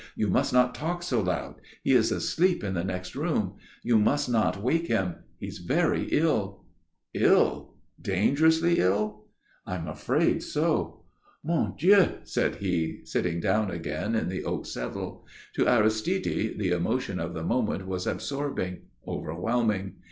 [0.15, 1.61] "You must not talk so loud.
[1.83, 3.57] He is asleep in the next room.
[3.83, 5.17] You mustn't wake him.
[5.39, 6.65] He is very ill."
[7.13, 7.75] "Ill?
[8.01, 9.25] Dangerously ill?"
[9.67, 11.03] "I'm afraid so."
[11.45, 15.27] "Mon Dieu," said he, sitting down again in the oak settle.
[15.53, 19.97] To Aristide the emotion of the moment was absorbing, overwhelming.